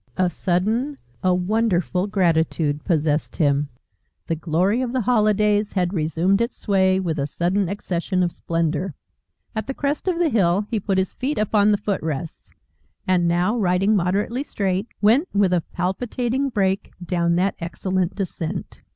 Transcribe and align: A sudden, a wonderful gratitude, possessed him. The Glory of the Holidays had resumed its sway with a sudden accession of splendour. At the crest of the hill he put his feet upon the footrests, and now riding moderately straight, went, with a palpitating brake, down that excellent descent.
A 0.17 0.31
sudden, 0.31 0.97
a 1.21 1.35
wonderful 1.35 2.07
gratitude, 2.07 2.83
possessed 2.83 3.35
him. 3.35 3.69
The 4.25 4.35
Glory 4.35 4.81
of 4.81 4.93
the 4.93 5.01
Holidays 5.01 5.73
had 5.73 5.93
resumed 5.93 6.41
its 6.41 6.57
sway 6.57 6.99
with 6.99 7.19
a 7.19 7.27
sudden 7.27 7.69
accession 7.69 8.23
of 8.23 8.31
splendour. 8.31 8.95
At 9.55 9.67
the 9.67 9.75
crest 9.75 10.07
of 10.07 10.17
the 10.17 10.29
hill 10.29 10.65
he 10.71 10.79
put 10.79 10.97
his 10.97 11.13
feet 11.13 11.37
upon 11.37 11.69
the 11.69 11.77
footrests, 11.77 12.49
and 13.07 13.27
now 13.27 13.55
riding 13.55 13.95
moderately 13.95 14.41
straight, 14.41 14.87
went, 15.03 15.27
with 15.35 15.53
a 15.53 15.61
palpitating 15.71 16.49
brake, 16.49 16.93
down 17.05 17.35
that 17.35 17.53
excellent 17.59 18.15
descent. 18.15 18.81